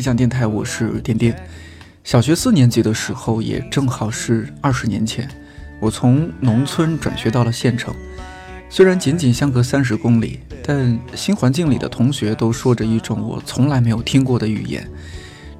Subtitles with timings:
[0.00, 1.36] 看理想电台，我是点点。
[2.04, 5.28] 小学四年级的时候，也正好是二十年前，
[5.78, 7.94] 我从农村转学到了县城。
[8.70, 14.88] 虽然仅仅相隔三十公里，但新环境里的同学都说着一种我从来没有听过的语言。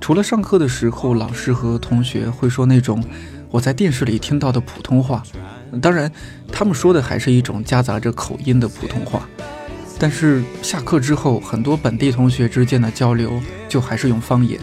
[0.01, 3.05] 除了上课的时候，老师和同学会说那种
[3.51, 5.23] 我在电视里听到的普通话，
[5.83, 6.11] 当然，
[6.51, 9.29] 他们说的还是一种夹杂着口音的普通话。
[10.01, 13.39] 但是下课之后，很多本地同学之间的交流
[13.69, 14.59] 就还是用方言。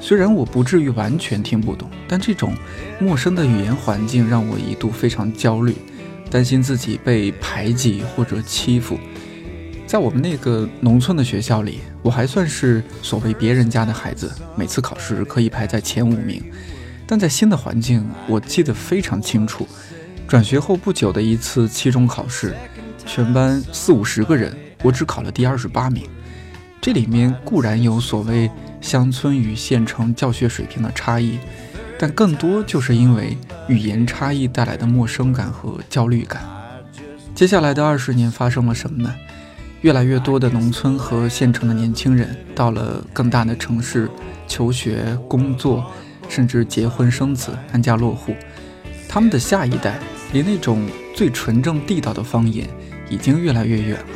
[0.00, 2.54] 虽然我不至于完全听不懂，但这种
[3.00, 5.74] 陌生的语言环境让我一度非常焦虑，
[6.30, 8.96] 担心自己被排挤或者欺负。
[9.88, 16.40] 在我们那个农村的学校里，我还算是所谓别人家的孩子，每次考试可以排在前五名。
[17.08, 19.66] 但在新的环境，我记得非常清楚。
[20.28, 22.54] 转学后不久的一次期中考试，
[23.06, 26.04] 全班四五十个人，我只考了第二十八名。
[26.80, 31.38] 这里面固然有所谓乡村与县城教学水平的差异，
[31.98, 33.36] 但更多就是因为
[33.68, 36.42] 语言差异带来的陌生感和焦虑感。
[37.34, 39.14] 接下来的二十年发生了什么呢？
[39.82, 44.10] 越来越多的农村和县城的年轻人到了更大的城市
[44.46, 45.84] 求学、工作，
[46.28, 48.34] 甚至结婚生子、安家落户。
[49.08, 49.98] 他们的下一代
[50.32, 52.68] 离那种最纯正地道的方言
[53.10, 54.06] 已经越来越远了。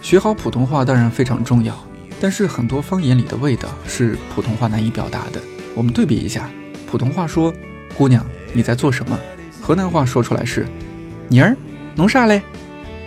[0.00, 1.74] 学好普通话当然非常重要，
[2.20, 5.40] 但是很多方言里的味道是普通话难以表达的。
[5.74, 6.48] 我们对比一下，
[6.90, 7.52] 普通话说
[7.98, 9.18] “姑娘，你在做什么”，
[9.60, 10.66] 河南话说出来是
[11.28, 11.56] “妮儿，
[11.94, 12.40] 弄啥嘞”，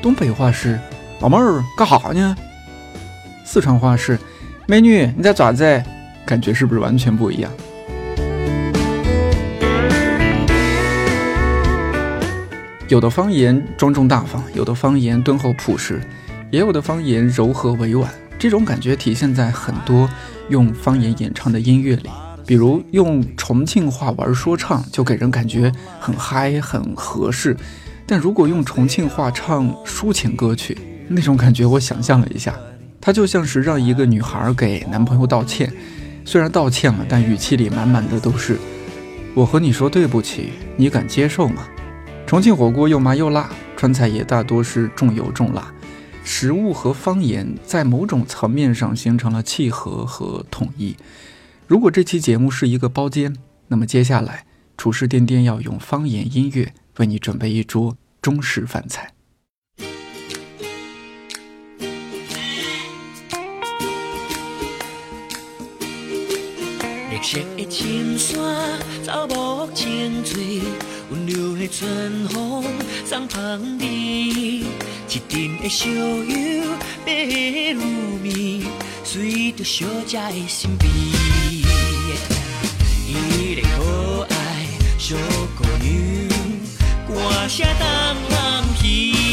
[0.04, 0.80] 东北话是。
[1.20, 2.36] 老妹儿干哈呢？
[3.44, 4.20] 四川话是
[4.68, 5.84] “美女你在爪子”，
[6.28, 7.52] 感觉是不是完全不一样？
[12.90, 16.02] 有的方言庄重大方，有的方言敦厚朴实，
[16.50, 18.10] 也有的方言柔和委婉。
[18.40, 20.10] 这种感觉体现在很多
[20.48, 22.10] 用方言演唱的音乐里，
[22.46, 27.58] 比如用重庆话玩说唱，就给人感觉很嗨、很合适。
[28.06, 30.78] 但如果用重庆话唱抒情歌曲，
[31.10, 32.56] 那种感觉，我想象了一下，
[33.02, 35.70] 它就像是让一个女孩给男朋友道歉，
[36.24, 38.58] 虽然道歉了，但语气里满满的都是
[39.36, 41.68] “我和你说对不起，你敢接受吗？”
[42.28, 45.74] 重庆火锅又麻又辣，川菜也大多是重油重辣，
[46.26, 50.98] 食物和方言在某种层面上形成了契合和统一。
[51.68, 53.34] 如果这期节目是一个包间，
[53.70, 54.46] 那么接下来
[54.76, 59.14] 厨师颠颠要用方言音乐为你准备一桌中式饭菜。
[67.10, 68.38] 绿色的青山，
[69.02, 70.62] 草木青翠，
[71.10, 72.64] 温柔的春风
[73.06, 74.66] 送香味，一
[75.30, 76.64] 阵的小雨
[77.06, 77.82] 白如
[78.22, 78.68] 面，
[79.06, 80.92] 随着小姐的身边。
[83.08, 84.36] 一个可爱
[84.98, 85.16] 小
[85.58, 86.28] 姑娘，
[87.08, 87.88] 歌声动
[88.30, 88.38] 人
[88.84, 89.27] 耳。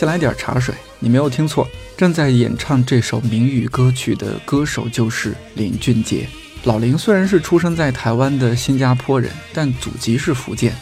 [0.00, 6.26] 先来点茶水，你没有听错，正在演唱这首闽语歌曲的歌手就是林俊杰。
[6.64, 10.72] 老林虽然是出生在台湾的新加坡人，但祖籍是福建。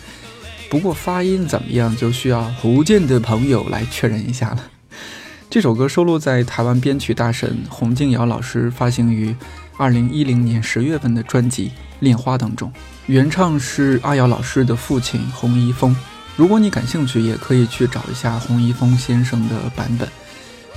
[0.71, 4.65] 不过发音怎么样，就需要福建的朋友来确认一下了。
[5.51, 9.35] 这首歌收录在台湾编曲大神洪敬尧老师发行于
[9.77, 11.67] 二零一零年十月份的专辑
[11.99, 12.73] 《恋花》当中，
[13.07, 15.97] 原唱是阿瑶老师的父亲洪一峰。
[16.39, 20.09] 如果你感兴趣，也可以去找一下洪一峰先生的版本。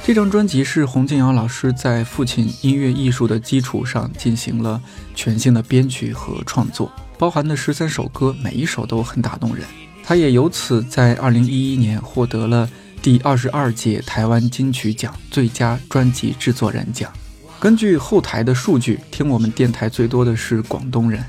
[0.03, 4.81] 这张专辑是洪敬尧老师在父亲音乐艺术的基础上进行了
[5.13, 9.63] 全新的编曲和创作，包含的十三首歌，每一首都很打动人。
[10.03, 12.67] 他也由此在二零一一年获得了
[12.99, 17.13] 第二十二届台湾金曲奖最佳专辑制作人奖。
[17.59, 21.23] 根据后台的数据，听我们电台最多的是广东人，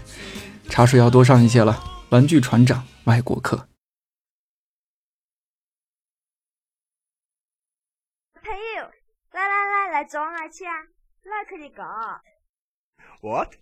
[0.70, 1.78] 茶水要多上一些了。
[2.08, 3.66] 玩具船长，外国客。
[10.02, 10.72] 来装啊，去啊！
[11.22, 11.84] 那可以搞。
[13.20, 13.54] What？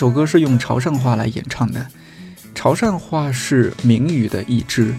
[0.00, 1.86] 首歌是用潮汕话来演唱的，
[2.54, 4.94] 潮汕话是闽语的译制。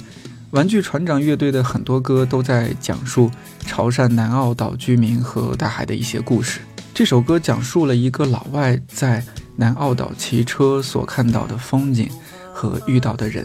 [0.52, 3.32] 玩具船长乐队的很多歌都在讲述
[3.66, 6.60] 潮汕南澳岛居民和大海的一些故事。
[6.94, 9.24] 这首歌讲述了一个老外在
[9.56, 12.08] 南澳岛骑车所看到的风景
[12.54, 13.44] 和遇到的人，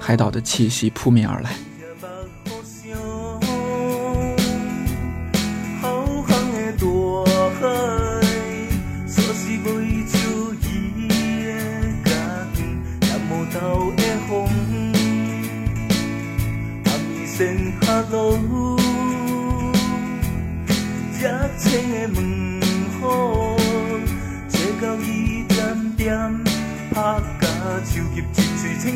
[0.00, 1.54] 海岛的气息扑面而来。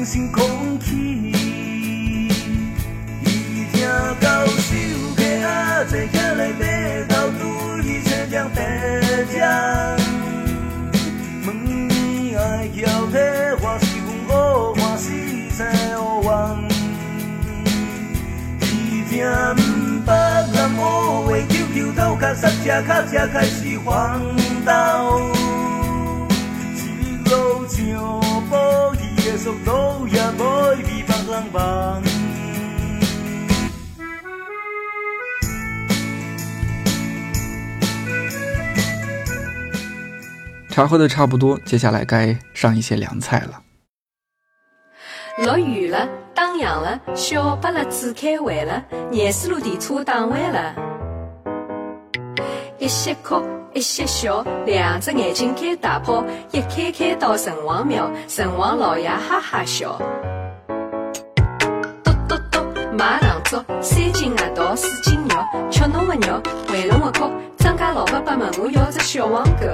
[0.03, 1.31] 清新空气。
[3.25, 3.87] 伊听
[4.21, 6.65] 到手机啊，坐起来码
[7.09, 8.59] 头对车辆白
[9.33, 9.41] 将，
[11.47, 11.55] 问
[11.89, 12.81] 你爱晓
[13.13, 15.63] 得我是阮好欢喜在
[16.01, 16.61] 乌网。
[18.61, 19.15] 伊听
[20.05, 20.11] 北
[20.53, 20.81] 南乌
[21.29, 24.21] 话，QQ 头壳塞车卡车开始晃
[24.65, 24.73] 动，
[40.71, 43.63] 茶喝的差不多，接下来该上一些凉菜了。
[45.39, 50.75] 落雨了，打烊了，小巴拉子开会了，廿四路电车打完了。
[52.79, 53.43] 一些哭，
[53.75, 59.99] 一些笑，两只眼睛开大炮，一开开到城隍庙，城隍老爷哈哈笑。
[62.05, 62.59] 嘟嘟嘟，
[62.99, 65.37] 买糖粥，三斤核桃，四斤肉，
[65.71, 69.67] 吃侬的肉，回侬的口，张家老伯伯问我要只小黄狗。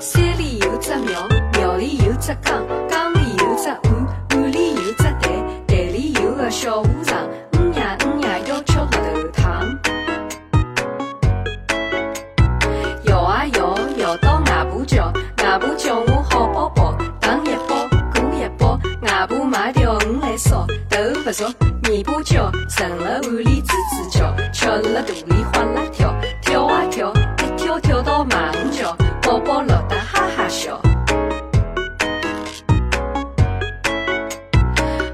[0.00, 5.30] 山里有只庙，庙里有只缸，缸里有只碗，碗里有只蛋，
[5.66, 7.17] 蛋里有个小和尚，
[21.28, 21.44] 不熟，
[21.82, 30.80] 尾巴叫，盛了碗里滋滋叫，吃了肚里哗啦跳，跳啊跳，一跳跳到马五桥，宝宝乐得哈哈笑。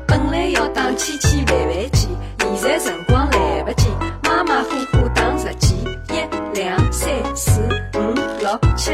[0.07, 3.89] 本来要打千千万万件，现在辰光来不及，
[4.23, 5.77] 马马虎虎打十件，
[6.11, 7.61] 一两三四
[7.95, 8.93] 五六七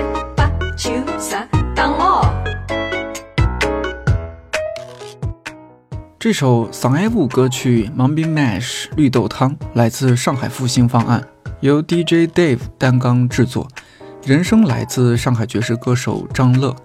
[6.20, 11.26] 这首上海舞歌曲《Mummy Mash》绿豆汤来自上海复兴方案，
[11.60, 13.66] 由 DJ Dave 担纲制作，
[14.26, 16.76] 人声来自上海爵士歌手张乐。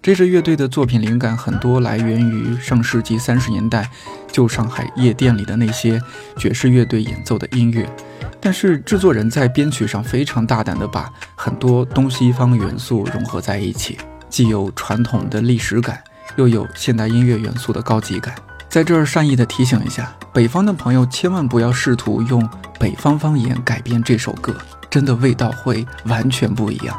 [0.00, 3.86] 这支乐队的作品灵感很多来源于上世纪三十年代
[4.32, 6.00] 旧上海夜店里的那些
[6.38, 7.86] 爵士乐队演奏的音乐，
[8.40, 13.98] 但是制作人在编曲上非常大胆地把很多东西方元素融合在一起，
[14.30, 16.02] 既有传统的历史感，
[16.36, 18.34] 又有现代音乐元素的高级感。
[18.70, 22.46] 在这儿善意的提醒一下，北方的朋友千万不要试图用
[22.78, 24.54] 北方方言改编这首歌，
[24.90, 26.96] 真的味道会完全不一样。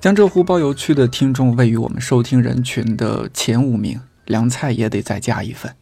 [0.00, 5.74] 江浙沪包邮区的听众位于我们收听人群的前五名，凉菜也得再加一份。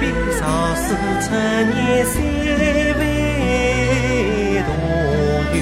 [0.00, 0.06] 待笔
[0.38, 1.30] 少时趁
[1.70, 2.14] 年三
[2.98, 3.02] 万
[4.64, 4.70] 多
[5.56, 5.58] 有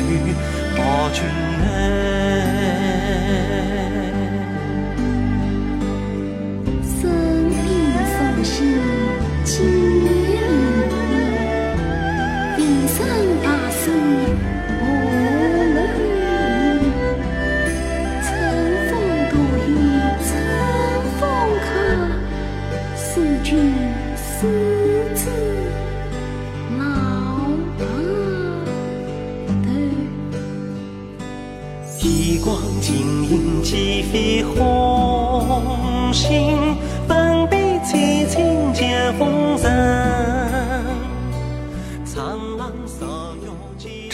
[0.76, 0.78] 报
[1.10, 1.18] 君
[1.64, 3.55] 恩。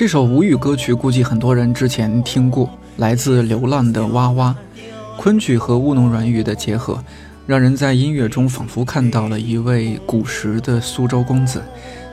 [0.03, 4.53] 这首无语歌曲估计很多人之前听过，来自流浪的蛙蛙，
[5.17, 7.01] 昆曲和乌侬软语的结合，
[7.47, 11.63] 让人在音乐中仿佛看到了一位古时的苏州公子，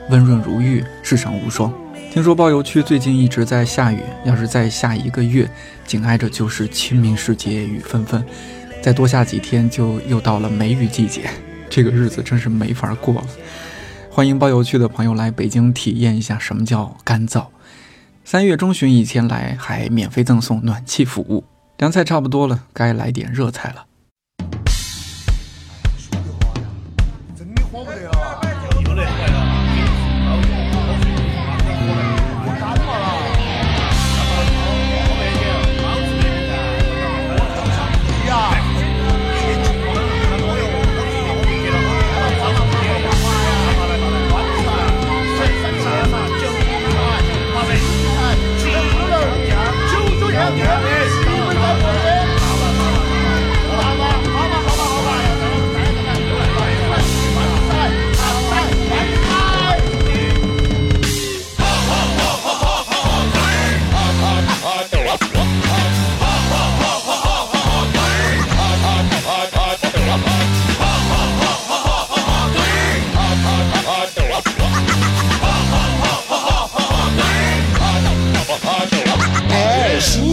[0.08, 1.74] 温润如玉，世上无双。
[2.12, 5.50] 听说包邮区最近一直在下雨，要是再下一个月，
[5.84, 8.24] 紧挨着就是清明时节雨纷纷，
[8.80, 11.22] 再多下几天就又到了梅雨季节，
[11.68, 13.24] 这个日子真是没法过了。
[14.08, 17.46] 欢迎包邮区的朋友来北京体验一下什么叫干燥。
[18.30, 21.42] 三月中旬以前来还免费赠送暖气服务。
[21.78, 23.84] 凉菜差不多了，该来点热菜了。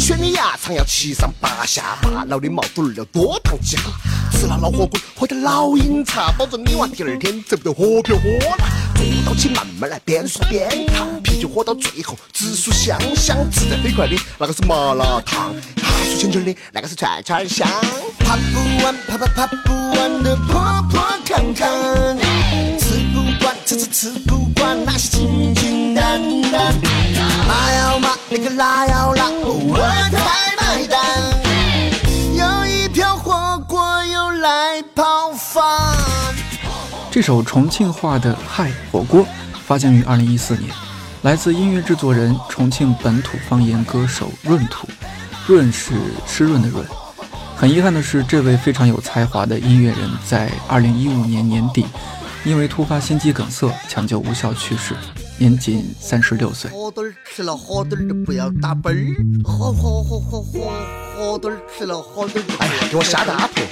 [0.07, 3.81] 选，的鸭肠要七上八下，八老的毛肚儿要多烫几下，
[4.31, 8.69] 吃了老火锅，喝点老鹰茶，保证你娃第二天走不得活皮活啦。
[8.95, 17.67] 坐到起慢慢来，边说边烫，啤酒喝到最后紫薯香香，吃得飞快的那个是麻辣烫，哈数清清的那个是串串香，
[18.17, 20.55] 爬不完，爬爬爬不完的坡
[20.89, 22.17] 坡坎坎，
[22.79, 26.73] 吃不惯，吃吃吃不惯那些清清淡淡。
[27.49, 29.77] 辣要辣，那个辣要辣，我
[30.11, 30.99] 才买单。
[32.35, 35.63] 有一瓢火锅又来泡饭。
[37.09, 39.21] 这首重庆话的《嗨火锅》
[39.65, 40.69] 发行于二零一四年，
[41.21, 44.89] 来自音乐制作人重庆本土方言歌手闰土，
[45.47, 45.93] 润是
[46.27, 46.85] 湿润的润。
[47.55, 51.85] 很遗憾的是，这位非常有才华的音乐人在二零一五年年底
[52.43, 54.93] 因为突发心肌梗塞抢救无效去世，
[55.39, 56.69] 年仅三十六岁。
[56.71, 60.71] 火墩儿吃了火墩儿就不要打奔儿，火火火火火
[61.15, 63.63] 火墩儿吃了火墩儿哎呀，给我下大坨。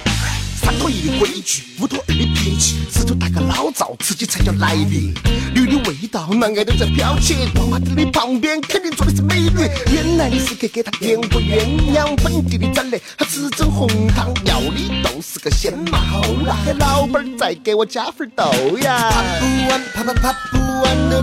[0.62, 5.12] 三拖一的规矩，五拖二的脾气，四拖大个老赵，自己才叫来历。
[5.54, 9.68] 女的味道，男爱都在飘起，王八蛋的旁边肯定坐的是美女。
[9.92, 16.56] 原来你是给给他点过鸳鸯，本地的崽嘞，他只蒸红汤，要的都是个鲜马猴啦。
[16.64, 18.44] 给老板儿再给我加份豆
[18.78, 19.10] 呀。
[19.10, 21.22] 爬不完，爬爬爬不完的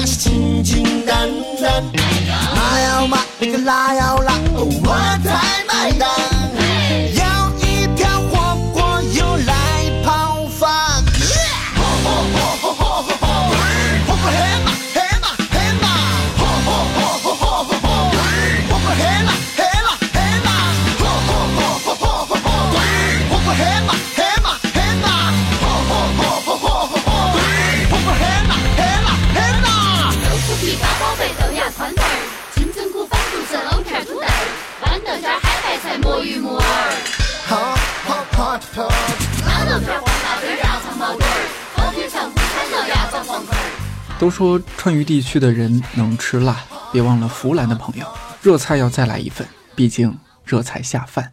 [0.00, 1.28] 那是清清淡
[1.60, 1.82] 淡。
[2.54, 4.07] 妈呀妈，你个拉呀！
[44.18, 48.06] 都说川渝地区的人能吃辣，别忘了湖南的朋友，
[48.42, 49.46] 热菜要再来一份，
[49.76, 51.32] 毕竟热菜下饭。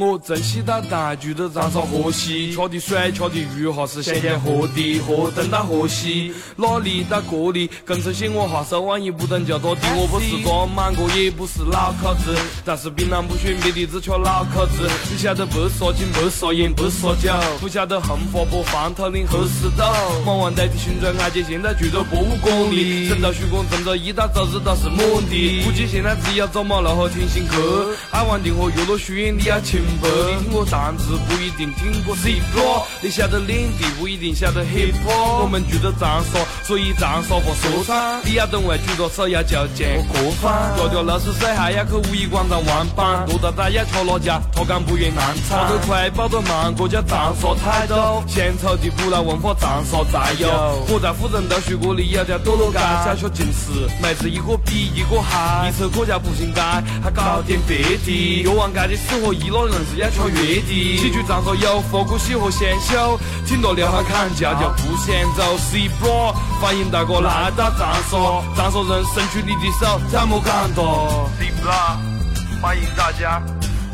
[0.00, 9.80] 我正喜到大巨头长沙河西，吃的水，吃的鱼哈是咸咸河的，河东到河西，哪里到这里，更熟悉我哈手腕一不等叫做的。
[9.96, 12.32] 我不是装满哥，也不是老口子，
[12.64, 14.88] 但是槟榔不选别的只吃老口子。
[15.10, 19.82] 你晓得白沙井，白沙烟，白沙酒，不晓得红花坡黄土岭黑石头。
[20.24, 25.64] 马王代替寻找案件，现在住在博物馆里，郑州徐广正着一到周日都是满的。
[25.64, 35.42] 估计现在只有走马路后听新歌，海王定和岳麓勋你要清你听过弹子不一定听过 C 歌你晓得领地不一定晓得 hip hop。
[35.42, 38.20] 我们住在长沙，所以长沙话说唱。
[38.24, 45.58] 你要懂外举着手要叫见我过番，条条漏水水还要去五一广场玩板，多大大要吃辣椒，他讲不愿难产。
[45.58, 48.88] 跑得快跑得慢，国家长沙态度，献丑的。
[48.98, 50.48] 古老文化长沙再有。
[50.88, 56.60] 我在富人都学过里有条堕落街，小学近视，妹子一个比一个嗨，一侧可叫步行街，
[57.02, 58.42] 还搞点别的。
[58.42, 58.96] 越王街的。
[58.96, 60.96] 适合一老人是要吃月的。
[60.98, 65.56] 喜剧长沙有复古喜和鲜秀，挺多刘海砍价就不嫌走。
[65.58, 73.42] C bro，欢迎大哥来到长沙，长沙人伸出你的手，怎么感到？C bro，欢迎大家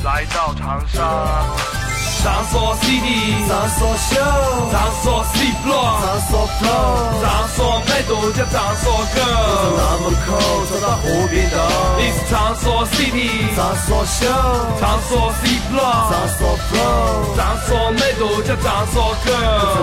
[0.04, 1.93] 来到长沙。
[2.24, 4.16] 长沙 city，长沙秀，
[4.72, 9.20] 长沙 C block，长沙 flow，长沙美豆叫长沙狗。
[9.76, 10.32] 大门口
[10.64, 11.56] 走到河边头，
[11.98, 12.64] 你是长沙
[12.96, 14.24] city，长沙秀，
[14.80, 19.28] 长沙 C 长 block，沙 flow，长沙美豆叫长沙狗。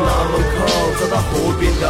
[0.01, 0.65] 大门口
[0.97, 1.85] 走到河边头。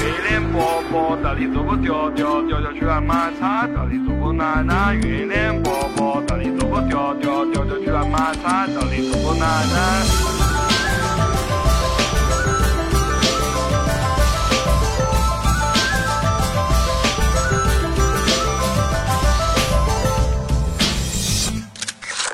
[0.00, 4.94] 月亮伯伯到底做个调调，调调出来买菜，到底做个奶奶。
[4.94, 8.59] 月亮伯伯到底做个调调，调调出来买菜，
[9.00, 10.04] 到底做个奶奶。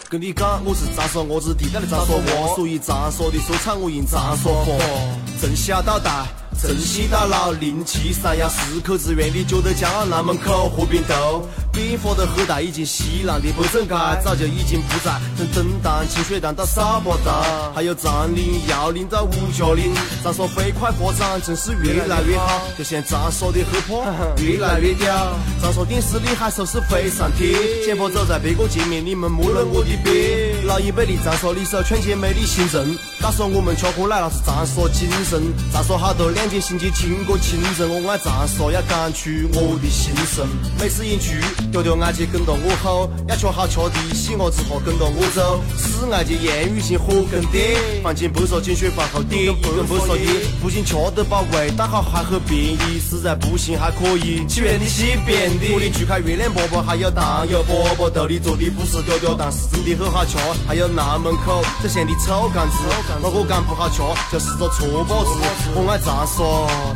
[0.08, 4.72] 跟你讲，我是长沙我是地道的长沙话，属于长沙的说唱我用长沙话。
[5.40, 6.26] 从小到大，
[6.58, 11.46] 从西到老，零七三幺四口之院里觉得骄傲，南门口河边头。
[11.70, 19.92] 变化的很大，已经西南的北正街早就已经不在，从东塘、清水塘到沙巴塘，还有长岭、耀岭到吴家岭，
[20.24, 25.36] 长沙飞快发展，真是越来越好，就像长沙的黑怕越来越屌。
[25.60, 27.52] 长沙电视里还说是飞上天，
[27.84, 30.45] 前方走在别个前面，你们摸了我的边。
[30.66, 35.40] 老一辈的长沙里手劝诫美丽新政，告诉我们吃喝来那是长沙精神。
[35.72, 40.44] 长沙好多两件新街听过清晨，我爱长沙要讲出我的心声。
[40.80, 41.34] 每次演出，
[41.70, 45.62] 条条挨姐跟着我吼，要吃好吃的，喜鹅之后跟着我走。
[45.78, 50.24] 四挨姐燕雨性火跟点，放进不说进血饭后点，一根不说的，
[50.60, 55.72] 不仅吃得饱，味道好还很便宜，实在不行还可以起源的西边的。
[55.72, 60.36] 我的去开月亮粑粑，还有糖油饽饽，豆里做的不是条条，但是真的很好吃。
[60.66, 62.76] 还有南门口这咸的臭干子，
[63.22, 65.30] 那个干不好吃，就是个臭包子。
[65.74, 66.42] 我爱长沙，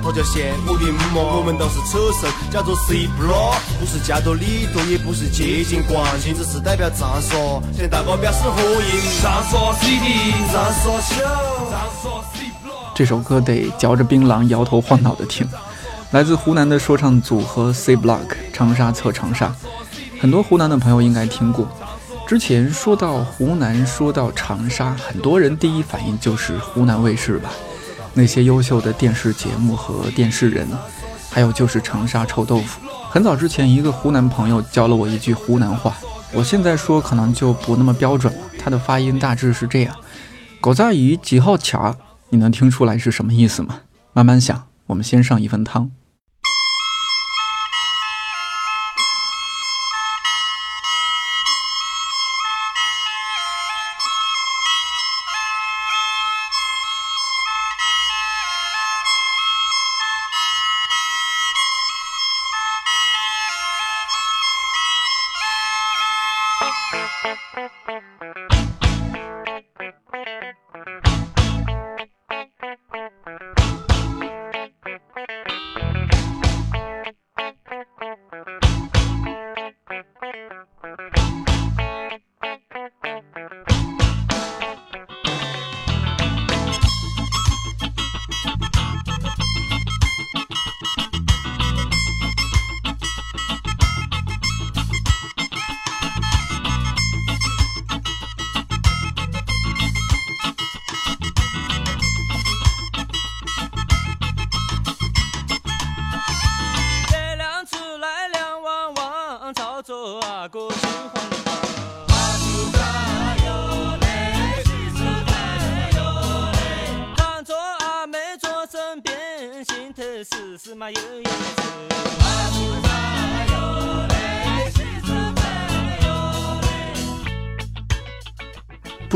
[0.03, 7.37] 它叫咸，我的妈，我们都是扯神，叫做 C block，不是叫做里多，也不是接近冠军，只是代表长沙，
[7.77, 9.21] 向大家表示欢迎。
[9.23, 11.25] 长沙 city，长沙秀，
[11.71, 12.95] 长沙 C block。
[12.95, 15.49] 这首歌得嚼着槟榔摇头晃脑的听。
[16.11, 19.55] 来自湖南的说唱组合 C Block，长沙测长沙，
[20.21, 21.69] 很多湖南的朋友应该听过。
[22.31, 27.51] 之前说到湖南，说到长沙，很多人第一反应就是湖南卫视吧，
[28.15, 30.65] 那些优秀的电视节目和电视人，
[31.29, 32.81] 还有就是长沙臭豆腐。
[33.11, 35.97] 很早之前，一个湖南朋友教了我一句湖南话，
[36.33, 38.39] 我现在说可能就不那么标准了。
[38.57, 39.93] 它的发音大致是这样：
[40.61, 41.97] 狗杂鱼几号卡？
[42.29, 43.81] 你能听出来是什么意思吗？
[44.13, 45.91] 慢慢想，我们先上一份汤。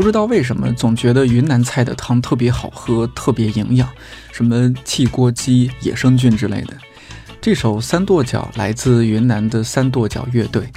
[0.05, 3.89] 不知道为什么，总觉得云南菜的汤特别好喝，特别营养，
[4.31, 6.75] 什么汽锅鸡、野生菌之类的。
[7.41, 10.71] 这首《三跺脚》来自云南的三跺脚乐队，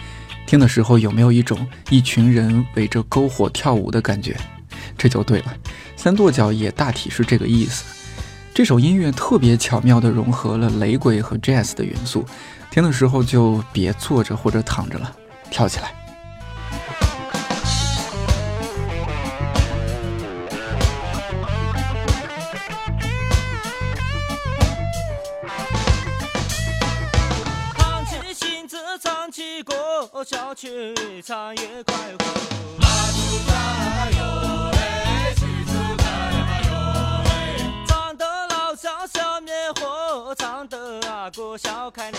[0.46, 4.34] 听的时候有没有一种一群人围着篝火跳舞的感觉？
[4.96, 5.54] 这就对了，
[5.94, 7.84] 三跺脚也大体是这个意思。
[8.54, 12.24] 这首音乐特别巧妙地融合了雷鬼和 jazz 的元素，
[12.70, 15.14] 听的时候就别坐着或者躺着了，
[15.50, 15.97] 跳起来。
[30.60, 32.24] 去唱越快活。
[32.80, 33.52] 马祖加
[34.10, 34.20] 油
[34.72, 36.04] 嘞，西祖加
[36.66, 36.70] 油
[37.22, 37.30] 嘞，
[37.86, 42.10] 唱得老像小灭火，唱得阿哥笑开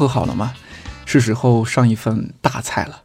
[0.00, 0.54] 喝好了吗？
[1.04, 3.02] 是时候上一份大菜了。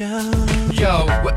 [0.00, 0.49] 想。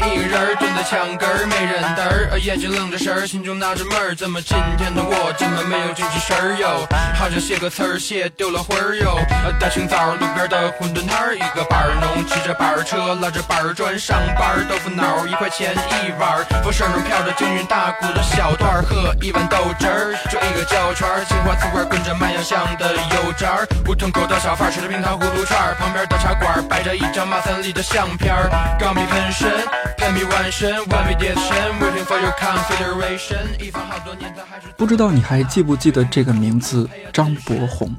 [0.08, 6.86] 一个人蹲在墙根儿，没人搭儿，眼睛愣着神儿，心中纳着闷儿，怎么今天的我这么没有精气神儿哟？
[7.16, 9.18] 好像写个词儿写丢了魂儿哟。
[9.60, 29.50] 大清早路边的馄饨摊儿，一个板儿农骑着板儿车，拉着板儿砖上班儿，豆腐脑一块钱一碗儿，风扇中飘着京韵大鼓的小段儿，喝一碗豆汁儿，就一个胶圈儿，青花瓷罐儿跟着麦芽香的油渣儿，胡同口的小贩儿吃着冰糖葫芦串儿，旁边的茶馆儿摆着一张马三立的相片儿，钢笔喷身，
[29.98, 31.44] 喷笔完身，完美叠身
[31.80, 34.68] ，waiting for your consideration，一放好多年它还是。
[34.76, 37.94] 不知道你还记不记得这个名字张博宏，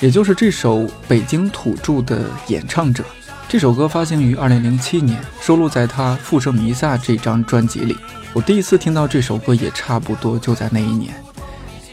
[0.00, 3.04] 也就是这首《北京土著》的演唱者。
[3.48, 7.96] 这首歌发行于2007年，收录在他《富士弥撒》这张专辑里。
[8.32, 11.12] 我第一次听到这首歌也差不多就在那一年。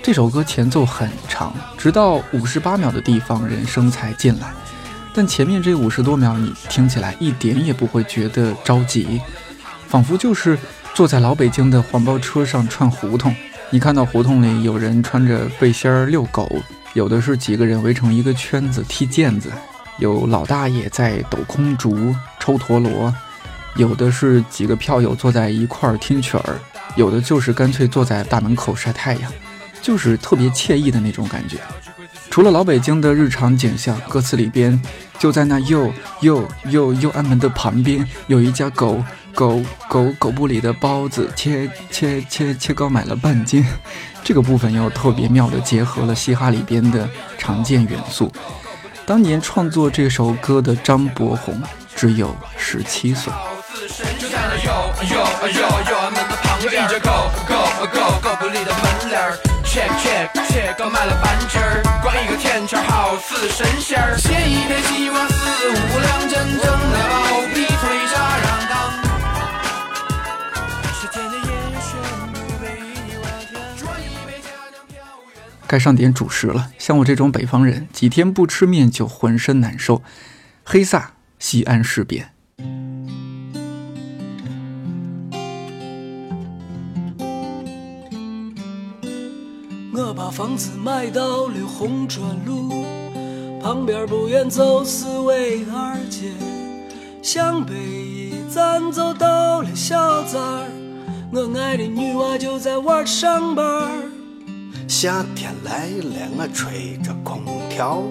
[0.03, 4.47] 这首歌前奏很长，直到五十八秒的地方人声才进来，
[5.17, 9.19] 但前面这五十多秒你听起来一点也不会觉得着急，
[9.87, 10.55] 仿佛就是
[10.93, 13.35] 坐在老北京的黄包车上串胡同。
[13.71, 16.47] 你看到胡同里有人穿着背心儿遛狗，
[16.93, 19.51] 有的是几个人围成一个圈子踢毽子，
[19.97, 23.11] 有老大爷在抖空竹、抽陀螺，
[23.75, 26.59] 有的是几个票友坐在一块儿听曲儿，
[26.95, 29.33] 有的就是干脆坐在大门口晒太阳。
[29.81, 31.57] 就是特别惬意的那种感觉。
[32.37, 34.79] 除了老北京的日常景象，歌词里边
[35.17, 43.65] 就在那右右右右安门的旁边有一家狗狗狗狗部里的包子切切切切糕买了半斤，
[44.23, 48.31] 这个部分又特别妙的结合了嘻哈里边的常见元素。
[49.03, 51.59] 当年创作这首歌的张博宏
[51.95, 53.33] 只有十七岁。
[54.19, 54.71] 就在那右
[55.09, 55.17] 右
[55.59, 56.87] 右右安门的旁边，
[59.77, 64.17] ，check check check，刚买了半斤儿，挂一个天签儿，好似神仙儿。
[64.17, 68.73] 写一篇西瓜四五两，真正的毛笔推沙让当。
[70.93, 71.45] 是天的眼
[71.79, 71.89] 神，
[72.61, 74.97] 为你外天，说一杯家乡飘
[75.35, 75.43] 远。
[75.67, 76.71] 该上点主食了。
[76.79, 80.01] 像我这种北方人，几天不吃面就浑身难受。
[80.63, 82.33] 黑撒西安事变。
[90.37, 92.69] 房子买到了红砖路，
[93.59, 96.31] 旁边不远走四维二街，
[97.23, 100.67] 向北一站走到了小寨儿，
[101.33, 104.11] 我爱的女娃就在玩上班儿。
[104.87, 108.03] 夏天来了，我吹着空调；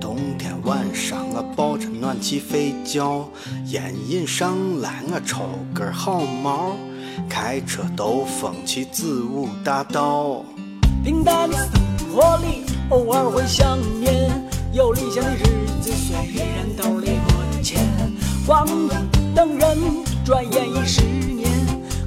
[0.00, 3.28] 冬天晚上我抱着暖气睡觉。
[3.66, 6.74] 烟瘾上来，我抽根好毛，
[7.28, 10.44] 开车兜风去子午大道。
[11.02, 14.30] 平淡的生活里，偶尔会想念
[14.72, 17.88] 有理想的日子，虽然兜里没钱。
[18.46, 18.94] 荒地
[19.34, 19.78] 等人，
[20.24, 21.50] 转眼已十年，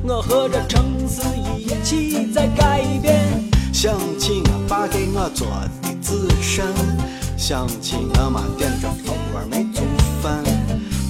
[0.04, 1.22] 我和这城市
[1.58, 3.24] 一起在改变。
[3.72, 5.48] 想起我爸给我做
[5.82, 6.68] 的紫参，
[7.38, 9.84] 想起我妈点着蜂窝煤做
[10.22, 10.44] 饭，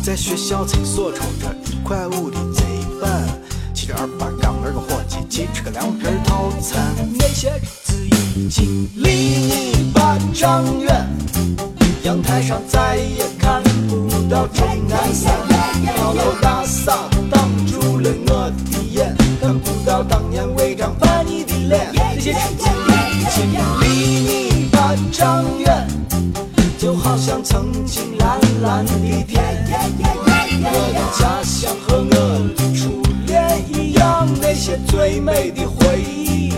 [0.01, 2.63] 在学校厕所抽着一块五的贼
[3.01, 3.41] 板，
[3.83, 6.95] 骑着二八杠儿个伙计去吃个凉皮儿套餐。
[7.19, 7.93] 那些日子
[8.33, 11.05] 已经离你半丈远，
[12.03, 15.33] 阳台上再也看不到钟南山，
[15.97, 21.91] 高楼大厦挡住了我的眼，看不到当年违章把你的脸。
[21.93, 22.69] 那些日子
[23.11, 23.85] 已经离
[24.21, 25.85] 你半丈远，
[26.77, 28.93] 就好像曾经蓝蓝的
[29.27, 29.43] 天。
[30.65, 32.09] 我的家乡和我
[32.55, 32.72] 的，
[35.03, 36.53] 那些最美的回忆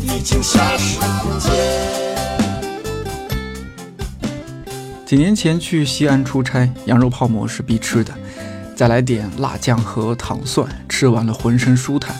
[0.00, 1.52] 已经消失不见。
[5.04, 8.14] 几年前去西安出差，羊肉泡馍是必吃的，
[8.74, 12.16] 再来点辣酱和糖蒜，吃完了浑身舒坦。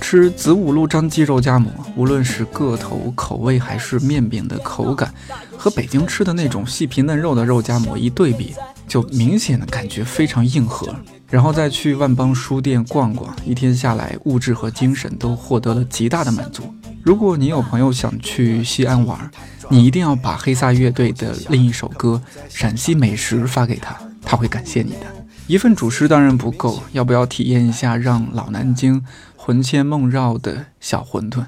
[0.00, 5.14] 吃子午路张记肉夹馍，无论是个头、口味还是面饼的口感，
[5.56, 8.56] 和北京吃的那种细皮嫩肉的肉夹馍一对比，
[8.88, 10.92] 就明显的感觉非常硬核。
[11.30, 16.62] 然后再去万邦书店逛逛，一天下来，物质和精神都获得了极大的满足。
[17.02, 19.30] 如果你有朋友想去西安玩，
[19.68, 25.06] 你一定要把黑撒乐队的另一首歌《陕西美食》发给他，他会感谢你的。
[25.46, 29.04] 一份主食当然不够，要不要体验一下让老南京
[29.36, 31.46] 魂牵梦绕的小馄饨？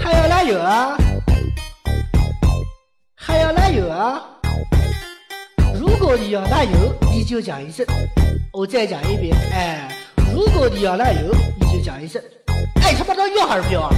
[0.00, 0.96] 还要奶油啊？
[3.14, 4.20] 还要奶油啊？
[6.04, 7.82] 如果你要奶油，你就讲一声。
[8.52, 9.88] 我再讲一遍，哎，
[10.34, 12.20] 如果你要奶油，你就讲一声。
[12.82, 13.90] 哎，他妈的要还是不要啊？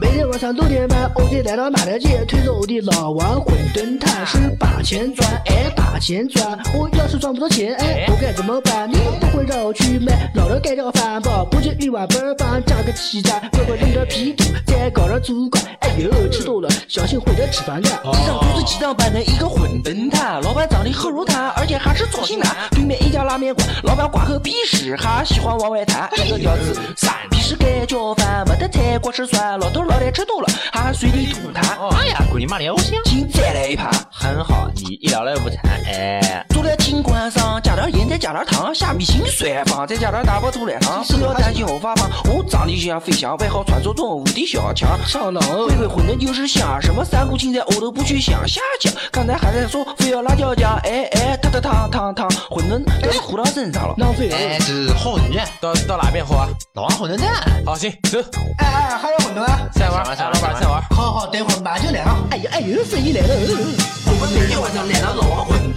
[0.00, 5.68] 每天晚上六点半，我就来到马条街，推着我的老王馄饨摊，是把钱赚，哎，
[6.02, 6.58] 钱赚。
[6.74, 8.90] 我要是赚不到钱，哎，我该怎么办？
[8.90, 15.62] 你不会让我去买老人盖这个饭吧，不就一碗白饭加个鸡蛋，要个扔点皮肚，再搞点猪肝。
[15.78, 17.92] 哎呦，吃多了小心会得吃反感。
[18.02, 22.50] 地上都是鸡蛋拌的一个馄饨摊，老板长得很如炭，而且还是重庆男。
[22.72, 26.10] 对面一家拉面馆，老板挂口鼻屎，还喜欢往外弹。
[26.16, 31.62] 这个屌丝，三皮是盖浇饭，没得菜光吃蒜，老头老太吃多了，还随地吐痰。
[31.96, 33.88] 哎呀，姑你妈的，我想请再来一盘。
[34.10, 35.91] 很好，你一聊了午餐，哎，
[36.48, 44.98] 做点青关上，加点盐，再加点糖，虾米青蒜放，再加点大白兔来汤，不要担心后发胖，我长得就像飞翔，外号传说中无敌小强。
[45.06, 48.92] 上脑，回回馄饨就是香，什么三股青菜我都不去想，瞎讲。
[49.10, 56.48] 刚才还在说非要辣椒酱，哎哎，烫烫烫烫烫，馄饨都是糊到身上了，浪费哎，这是好馄饨，到到哪边喝啊？
[56.74, 57.28] 老王馄饨蛋。
[57.64, 58.18] 好，行，走。
[58.58, 59.60] 哎哎，还有馄饨啊？
[59.72, 60.82] 再玩，哎，老板再玩。
[60.90, 62.16] 好好，等会儿马上就来啊！
[62.30, 63.34] 哎呀哎呦，生意来了！
[64.06, 65.71] 我们每天晚上来到老王馄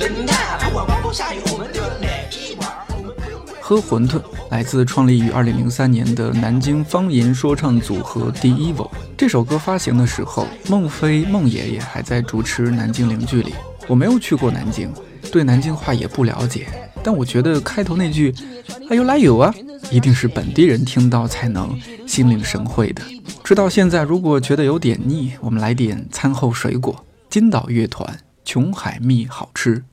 [3.61, 8.89] 喝馄饨来自创立于2003年的南京方言说唱组合 Devil。
[9.17, 13.53] 这首歌发行的时候，孟非孟爷爷还在主持南京零距离。
[13.87, 14.93] 我没有去过南京，
[15.31, 16.67] 对南京话也不了解，
[17.01, 18.31] 但我觉得开头那句
[18.89, 19.51] “哎呦来有啊”，
[19.89, 23.01] 一定是本地人听到才能心领神会的。
[23.43, 27.03] 直到现在，如果觉得有点腻，我们来点餐后水果。
[27.29, 28.07] 金岛乐团
[28.45, 29.83] 《琼海蜜》好吃。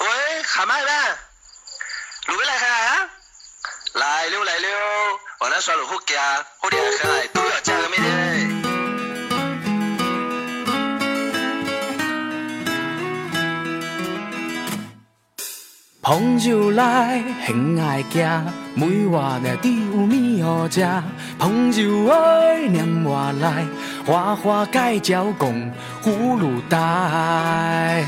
[0.00, 1.18] 喂，喊麦呗，
[2.26, 3.10] 路边来喊啊？
[3.92, 4.70] 来溜来溜，
[5.40, 7.33] 我那刷路虎家，好厉害，都
[16.04, 20.86] 朋友来很爱行，每晚的底有米好食。
[21.38, 23.64] 朋友爱念我来，
[24.04, 28.04] 花花盖脚公葫芦带。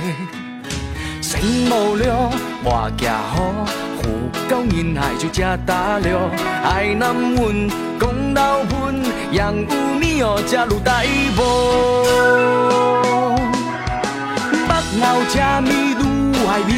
[1.23, 2.31] 生无聊，
[2.63, 3.65] 我行好，
[3.97, 6.31] 胡狗人海就吃大了。
[6.65, 7.67] 爱南阮
[7.99, 9.65] 讲老喷，养有
[9.99, 11.01] 面哦吃卤大
[11.39, 11.41] 无。
[14.69, 16.05] 北澳吃米愈
[16.47, 16.71] 爱味，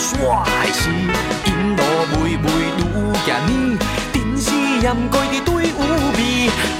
[0.00, 0.88] 煞的是，
[1.44, 1.82] 因路
[2.12, 2.80] 妹妹愈
[3.26, 3.78] 行呢，
[4.14, 5.72] 真是盐过的对有
[6.16, 6.18] 味。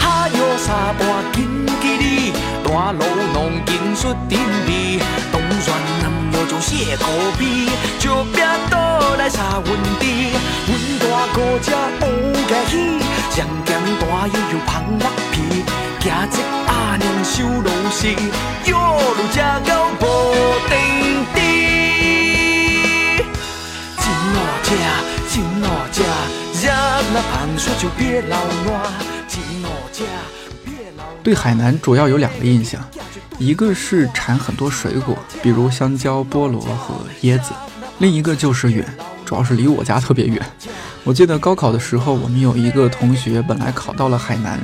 [0.01, 1.01] 哈哟三半
[1.35, 2.33] 紧记哩，
[2.65, 3.05] 大路
[3.35, 4.99] 弄紧出甜味，
[5.31, 7.05] 东山南药就谢口
[7.39, 9.69] 味，就别倒来三阮
[10.01, 10.33] 地，
[10.67, 11.05] 阮大
[11.35, 12.99] 哥吃乌家喜，
[13.31, 13.69] 上咸
[14.01, 15.63] 大叶又芳辣皮，
[16.01, 16.41] 行这
[16.73, 18.09] 阿娘收路时，
[18.65, 18.79] 哟
[19.17, 20.03] 路吃到无
[20.71, 21.40] 停。
[24.31, 24.75] 真好吃，
[25.29, 26.03] 真好吃，
[26.63, 26.71] 热
[27.13, 28.93] 那盘说就别老乱，
[29.27, 30.05] 真好吃。
[31.21, 32.81] 对海南主要有两个印象，
[33.39, 37.53] 一个是产很多水果，比如香蕉、菠萝和椰子；
[37.99, 38.87] 另一个就是远，
[39.25, 40.41] 主要是离我家特别远。
[41.03, 44.61] 我记得高考的时候，我们有一个同学本来考到了海南，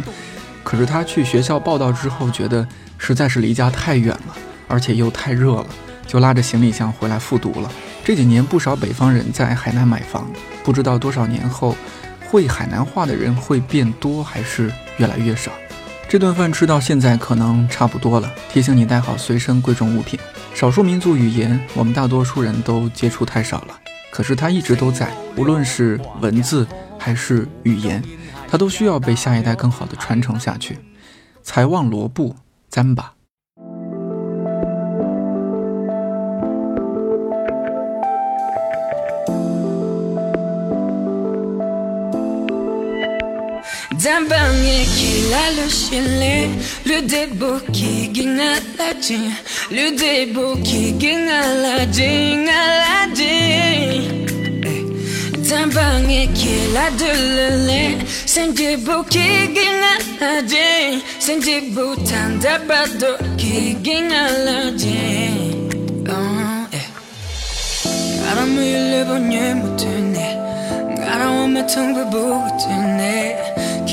[0.62, 2.64] 可是他去学校报到之后，觉得
[2.99, 4.36] 实在是离家太远了，
[4.68, 5.66] 而且又太热了，
[6.07, 7.68] 就拉着行李箱回来复读了。
[8.07, 10.30] 这几年不少北方人在海南买房，
[10.62, 11.74] 不知道多少年后，
[12.28, 15.50] 会海南话的人会变多还是越来越少？
[16.09, 20.16] 这顿饭吃到现在可能差不多了，提醒你带好随身贵重物品。
[20.54, 23.76] 少数民族语言，我们大多数人都接触太少了，
[24.12, 26.64] 可是它一直都在，无论是文字
[26.96, 28.00] 还是语言，
[28.46, 30.78] 它都需要被下一代更好的传承下去。
[31.42, 32.36] 财旺罗布，
[32.70, 33.16] 糌粑。
[50.97, 54.01] gagne Aladdin, Aladdin.
[55.49, 59.84] D'un panier qu'il a de le lait, c'est un débo qui gagne
[60.22, 65.51] Aladdin, c'est un débo tant d'abado qui gagne Aladdin.
[66.07, 67.01] Oh, eh.
[68.32, 70.39] 가람을 내보내 못했네
[70.97, 73.74] 가라오면 텅을 보고 뜨네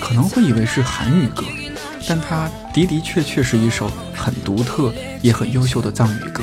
[0.00, 1.44] 可能会以为是韩语歌，
[2.08, 4.92] 但它的的确确是一首很独特
[5.22, 6.42] 也很优秀的藏语歌。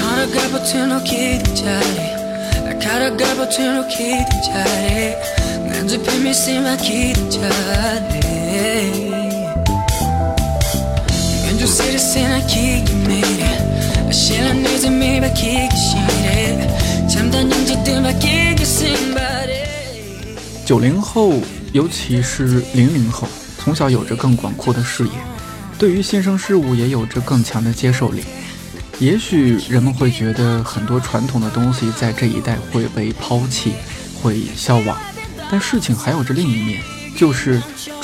[0.00, 1.98] 가라가 버튼 놓기 자리
[2.78, 5.14] 가라가 버튼 놓기 자리
[20.65, 21.33] 九零后
[21.71, 23.27] 尤其是零零后
[23.57, 25.11] 从小有着更广阔的视野
[25.77, 28.23] 对于新生事物也有着更强的接受力
[28.99, 33.73] 也许人们会觉得很多传统的东西在这一代会被抛弃
[34.21, 34.97] 会消亡。
[35.51, 36.81] 但事情还有着另一面
[37.17, 37.61] 就是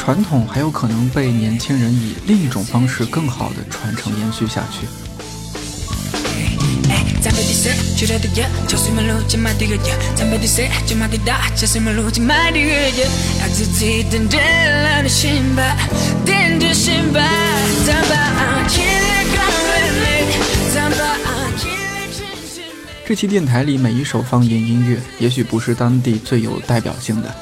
[0.10, 4.88] 传统还有可能被年轻人以另一种方式更好的传承延续下去。
[23.05, 27.36] 这期电台里每一首方言音乐也许不是当地最有代表性的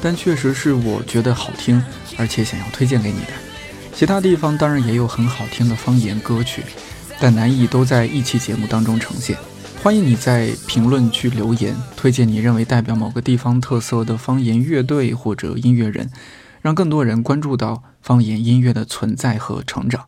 [0.00, 1.82] 但确实是我觉得好听，
[2.16, 3.32] 而且想要推荐给你的。
[3.92, 6.62] 其他地方当然也有很好听的方言歌曲，
[7.18, 9.36] 但难以都在一期节目当中呈现。
[9.82, 16.10] 欢迎你在评论区留言，推荐你认为代表某个地方特色的方言乐队或者音乐人，
[16.62, 20.06] 让更多人关注到方言音乐的存在和成长。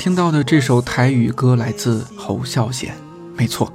[0.00, 2.94] 听到的这首台语歌来自侯孝贤，
[3.36, 3.70] 没错，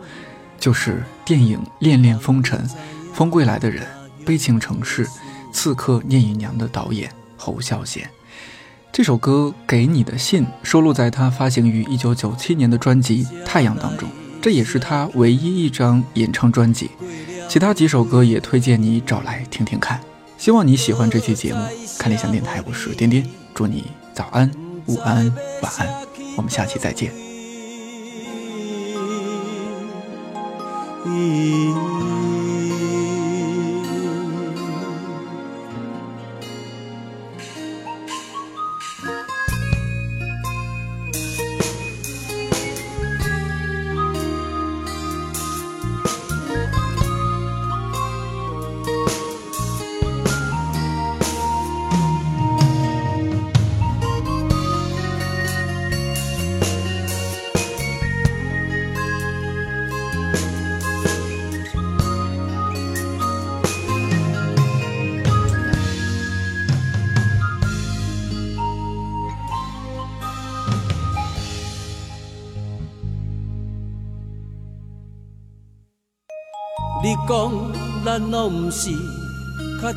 [0.60, 2.60] 就是电影《恋恋风尘》
[3.14, 3.84] 《风归来的人》
[4.26, 5.06] 《悲情城市》
[5.54, 8.10] 《刺客聂隐娘》的导演侯孝贤。
[8.92, 14.10] 这首歌《给你的信》收录在他发行于1997年的专辑《太阳》当中，
[14.42, 16.90] 这也是他唯一一张演唱专辑。
[17.48, 20.02] 其他几首歌也推荐你找来听听看。
[20.40, 21.60] 希望你喜欢这期节目。
[22.00, 23.24] 看理想电台，我是颠颠，
[23.54, 24.50] 祝你早安、
[24.88, 26.05] 午安、晚安，
[26.36, 27.12] 我们下期再见。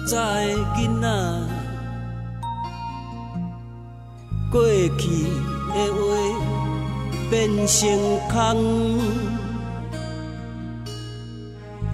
[0.09, 1.07] 早的囡仔，
[4.51, 4.65] 过
[4.97, 5.03] 去
[5.69, 6.01] 的话
[7.29, 7.37] 变
[7.67, 7.79] 成
[8.31, 8.33] 空，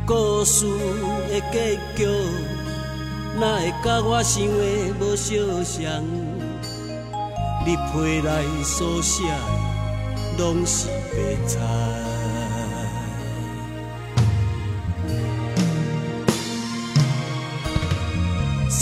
[0.06, 0.64] 故事
[1.28, 2.06] 的结局
[3.40, 6.04] 哪会甲我想的无相像？
[7.66, 9.34] 你批来所写的
[10.38, 12.03] 拢是白菜。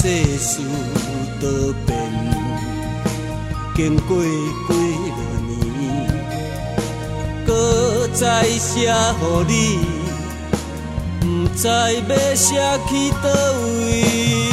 [0.02, 0.58] 世事
[1.40, 2.10] 多变，
[3.76, 4.28] 经过几
[4.66, 4.74] 多
[5.46, 5.54] 年，
[7.46, 9.78] 搁再写乎你，
[11.20, 12.56] 不知要写
[12.88, 13.24] 去叨
[13.78, 14.51] 位。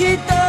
[0.00, 0.39] 期待